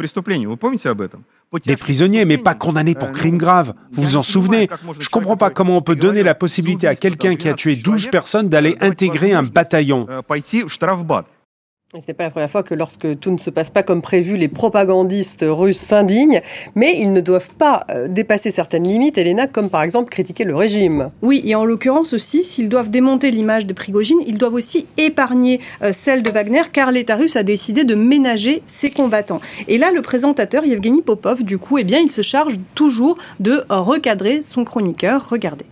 Des 1.67 1.75
prisonniers, 1.75 2.25
mais 2.25 2.39
pas 2.39 2.55
condamnés 2.55 2.95
pour 2.95 3.11
crimes 3.11 3.37
graves. 3.37 3.75
Vous 3.93 4.03
vous 4.03 4.17
en 4.17 4.23
souvenez 4.23 4.69
Je 5.01 5.07
ne 5.07 5.11
comprends 5.11 5.37
pas 5.37 5.51
comment 5.51 5.77
on 5.77 5.83
peut 5.83 5.97
donner 5.97 6.23
la 6.23 6.37
possibilité 6.37 6.87
à 6.87 6.95
quelqu'un 6.95 7.35
qui 7.35 7.49
a 7.49 7.55
tué 7.55 7.75
12 7.75 8.07
personnes 8.07 8.49
d'aller 8.49 8.77
intégrer 8.81 9.33
un 9.33 9.43
bataillon. 9.43 10.07
Ce 11.93 11.99
n'est 12.07 12.15
pas 12.15 12.23
la 12.23 12.31
première 12.31 12.51
fois 12.51 12.63
que 12.63 12.73
lorsque 12.73 13.19
tout 13.19 13.33
ne 13.33 13.37
se 13.37 13.51
passe 13.51 13.69
pas 13.69 13.83
comme 13.83 14.01
prévu, 14.01 14.37
les 14.37 14.47
propagandistes 14.47 15.45
russes 15.45 15.81
s'indignent, 15.81 16.41
mais 16.77 16.97
ils 16.97 17.11
ne 17.11 17.21
doivent 17.21 17.53
pas 17.59 17.85
euh, 17.91 18.07
dépasser 18.07 18.53
certaines 18.53 18.87
limites, 18.87 19.19
Elena, 19.19 19.49
comme 19.49 19.69
par 19.69 19.83
exemple 19.83 20.09
critiquer 20.09 20.45
le 20.45 20.55
régime. 20.55 21.11
Oui, 21.21 21.43
et 21.45 21.57
en 21.57 21.65
l'occurrence 21.65 22.13
aussi, 22.13 22.45
s'ils 22.45 22.69
doivent 22.69 22.91
démonter 22.91 23.33
l'image 23.33 23.67
de 23.67 23.73
Prigogine, 23.73 24.21
ils 24.25 24.39
doivent 24.39 24.55
aussi 24.55 24.87
épargner 24.99 25.59
euh, 25.83 25.93
celle 25.93 26.23
de 26.23 26.31
Wagner, 26.31 26.63
car 26.73 26.93
l'État 26.93 27.17
russe 27.17 27.35
a 27.35 27.43
décidé 27.43 27.83
de 27.83 27.97
ménager 27.97 28.63
ses 28.67 28.91
combattants. 28.91 29.41
Et 29.67 29.77
là, 29.77 29.91
le 29.91 30.01
présentateur, 30.01 30.65
Yevgeny 30.65 31.03
Popov, 31.03 31.43
du 31.43 31.59
coup, 31.59 31.79
eh 31.79 31.85
bien, 31.85 31.99
il 31.99 32.13
se 32.13 32.23
charge 32.23 32.57
toujours 32.77 33.19
de 33.41 33.65
recadrer 33.69 34.43
son 34.43 34.63
chroniqueur. 34.63 35.29
Regardez. 35.29 35.67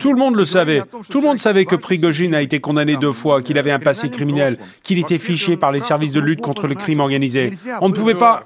Tout 0.00 0.12
le 0.12 0.18
monde 0.18 0.36
le 0.36 0.44
savait. 0.44 0.82
Tout 1.10 1.20
le 1.20 1.26
monde 1.26 1.38
savait 1.38 1.64
que 1.64 1.76
Prigogine 1.76 2.34
a 2.34 2.42
été 2.42 2.60
condamné 2.60 2.96
deux 2.96 3.12
fois, 3.12 3.42
qu'il 3.42 3.58
avait 3.58 3.70
un 3.70 3.78
passé 3.78 4.10
criminel, 4.10 4.58
qu'il 4.82 4.98
était 4.98 5.18
fiché 5.18 5.56
par 5.56 5.72
les 5.72 5.80
services 5.80 6.12
de 6.12 6.20
lutte 6.20 6.40
contre 6.40 6.66
le 6.66 6.74
crime 6.74 7.00
organisé. 7.00 7.52
On 7.80 7.88
ne 7.88 7.94
pouvait 7.94 8.14
pas... 8.14 8.44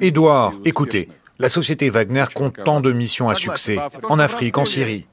Édouard, 0.00 0.52
écoutez. 0.64 1.08
La 1.38 1.50
société 1.50 1.90
Wagner 1.90 2.24
compte 2.34 2.64
tant 2.64 2.80
de 2.80 2.90
missions 2.92 3.28
à 3.28 3.34
succès, 3.34 3.78
en 4.08 4.18
Afrique, 4.18 4.56
en 4.56 4.64
Syrie. 4.64 5.06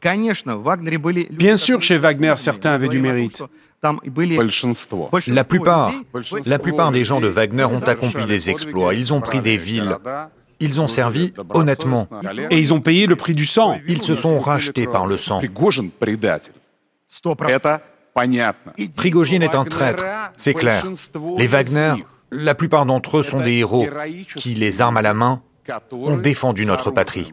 Bien 1.32 1.58
sûr, 1.58 1.82
chez 1.82 1.98
Wagner, 1.98 2.34
certains 2.38 2.72
avaient 2.72 2.88
du 2.88 3.00
mérite. 3.00 3.44
La 5.28 5.44
plupart, 5.44 5.92
la 6.46 6.60
plupart 6.60 6.92
des 6.92 7.04
gens 7.04 7.20
de 7.20 7.28
Wagner 7.28 7.66
ont 7.66 7.82
accompli 7.82 8.26
des 8.26 8.50
exploits. 8.50 8.94
Ils 8.94 9.14
ont 9.14 9.20
pris 9.20 9.42
des 9.42 9.58
villes, 9.58 9.98
ils 10.64 10.82
ont 10.82 10.88
servi 10.88 11.34
honnêtement. 11.50 12.08
Et 12.50 12.58
ils 12.58 12.74
ont 12.74 12.80
payé 12.80 13.06
le 13.06 13.16
prix 13.16 13.36
du 13.36 13.46
sang. 13.46 13.80
Ils 13.88 14.02
se 14.02 14.16
sont 14.16 14.40
rachetés 14.40 14.88
par 14.88 15.06
le 15.06 15.18
sang. 15.18 15.42
Prigogine 18.96 19.44
est 19.44 19.56
un 19.56 19.66
traître, 19.66 20.04
c'est 20.38 20.54
clair. 20.54 20.86
Les 21.38 21.48
Wagner, 21.48 21.94
la 22.32 22.56
plupart 22.56 22.86
d'entre 22.86 23.20
eux 23.20 23.24
sont 23.24 23.42
des 23.42 23.58
héros 23.58 23.86
qui, 24.36 24.54
les 24.56 24.82
armes 24.82 24.98
à 24.98 25.02
la 25.02 25.14
main, 25.14 25.42
ont 25.92 26.18
défendu 26.18 26.66
notre 26.66 26.92
patrie. 26.92 27.32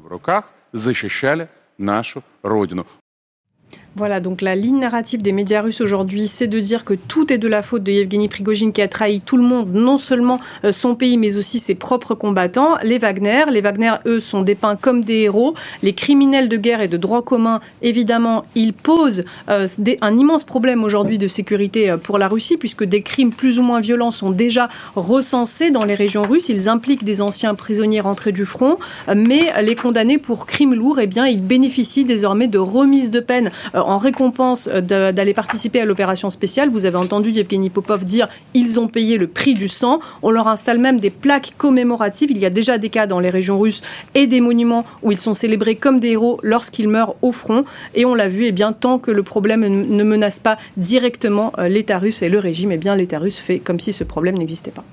Voilà, 3.96 4.20
donc 4.20 4.40
la 4.40 4.54
ligne 4.54 4.78
narrative 4.78 5.20
des 5.20 5.32
médias 5.32 5.62
russes 5.62 5.80
aujourd'hui, 5.80 6.28
c'est 6.28 6.46
de 6.46 6.60
dire 6.60 6.84
que 6.84 6.94
tout 6.94 7.32
est 7.32 7.38
de 7.38 7.48
la 7.48 7.60
faute 7.60 7.82
de 7.82 7.90
Yevgeny 7.90 8.28
Prigogine 8.28 8.72
qui 8.72 8.82
a 8.82 8.86
trahi 8.86 9.20
tout 9.20 9.36
le 9.36 9.42
monde, 9.42 9.70
non 9.72 9.98
seulement 9.98 10.38
euh, 10.64 10.70
son 10.70 10.94
pays, 10.94 11.18
mais 11.18 11.36
aussi 11.36 11.58
ses 11.58 11.74
propres 11.74 12.14
combattants, 12.14 12.76
les 12.84 12.98
Wagner. 12.98 13.46
Les 13.50 13.60
Wagner, 13.60 13.94
eux, 14.06 14.20
sont 14.20 14.42
dépeints 14.42 14.76
comme 14.76 15.02
des 15.02 15.22
héros. 15.22 15.54
Les 15.82 15.92
criminels 15.92 16.48
de 16.48 16.56
guerre 16.56 16.82
et 16.82 16.86
de 16.86 16.96
droit 16.96 17.22
commun, 17.22 17.58
évidemment, 17.82 18.44
ils 18.54 18.72
posent 18.72 19.24
euh, 19.48 19.66
un 20.00 20.16
immense 20.16 20.44
problème 20.44 20.84
aujourd'hui 20.84 21.18
de 21.18 21.26
sécurité 21.26 21.90
euh, 21.90 21.96
pour 21.96 22.18
la 22.18 22.28
Russie, 22.28 22.56
puisque 22.56 22.84
des 22.84 23.02
crimes 23.02 23.32
plus 23.32 23.58
ou 23.58 23.62
moins 23.64 23.80
violents 23.80 24.12
sont 24.12 24.30
déjà 24.30 24.68
recensés 24.94 25.72
dans 25.72 25.84
les 25.84 25.96
régions 25.96 26.22
russes. 26.22 26.48
Ils 26.48 26.68
impliquent 26.68 27.04
des 27.04 27.20
anciens 27.20 27.56
prisonniers 27.56 28.00
rentrés 28.00 28.32
du 28.32 28.44
front, 28.44 28.78
mais 29.14 29.50
les 29.62 29.74
condamnés 29.74 30.18
pour 30.18 30.46
crimes 30.46 30.74
lourds, 30.74 31.00
eh 31.00 31.08
bien, 31.08 31.26
ils 31.26 31.42
bénéficient 31.42 32.04
désormais 32.04 32.46
de 32.46 32.58
remises 32.58 33.10
de 33.10 33.20
peine 33.20 33.50
en 33.80 33.98
récompense 33.98 34.68
d'aller 34.68 35.34
participer 35.34 35.80
à 35.80 35.84
l'opération 35.84 36.30
spéciale. 36.30 36.68
Vous 36.68 36.86
avez 36.86 36.96
entendu 36.96 37.30
Yevgeny 37.30 37.70
Popov 37.70 38.04
dire 38.04 38.28
ils 38.54 38.78
ont 38.78 38.88
payé 38.88 39.18
le 39.18 39.26
prix 39.26 39.54
du 39.54 39.68
sang. 39.68 40.00
On 40.22 40.30
leur 40.30 40.48
installe 40.48 40.78
même 40.78 41.00
des 41.00 41.10
plaques 41.10 41.54
commémoratives. 41.58 42.30
Il 42.30 42.38
y 42.38 42.46
a 42.46 42.50
déjà 42.50 42.78
des 42.78 42.88
cas 42.88 43.06
dans 43.06 43.20
les 43.20 43.30
régions 43.30 43.58
russes 43.58 43.82
et 44.14 44.26
des 44.26 44.40
monuments 44.40 44.84
où 45.02 45.12
ils 45.12 45.18
sont 45.18 45.34
célébrés 45.34 45.76
comme 45.76 46.00
des 46.00 46.10
héros 46.10 46.38
lorsqu'ils 46.42 46.88
meurent 46.88 47.14
au 47.22 47.32
front. 47.32 47.64
Et 47.94 48.04
on 48.04 48.14
l'a 48.14 48.28
vu, 48.28 48.44
eh 48.46 48.52
bien, 48.52 48.72
tant 48.72 48.98
que 48.98 49.10
le 49.10 49.22
problème 49.22 49.66
ne 49.66 50.04
menace 50.04 50.38
pas 50.38 50.58
directement 50.76 51.52
euh, 51.58 51.68
l'État 51.68 51.98
russe 51.98 52.22
et 52.22 52.28
le 52.28 52.38
régime, 52.38 52.72
eh 52.72 52.96
l'État 52.96 53.18
russe 53.18 53.38
fait 53.38 53.58
comme 53.58 53.80
si 53.80 53.92
ce 53.92 54.04
problème 54.04 54.36
n'existait 54.36 54.70
pas. 54.70 54.84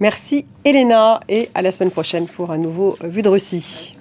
Merci 0.00 0.46
Elena 0.64 1.20
et 1.28 1.48
à 1.54 1.62
la 1.62 1.72
semaine 1.72 1.90
prochaine 1.90 2.26
pour 2.26 2.52
un 2.52 2.58
nouveau 2.58 2.96
Vue 3.02 3.22
de 3.22 3.28
Russie. 3.28 3.97